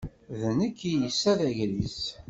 [0.39, 1.99] D nekk i yessa d agris.